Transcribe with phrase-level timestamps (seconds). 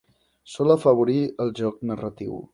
[0.53, 2.39] Sol afavorir el joc narratiu.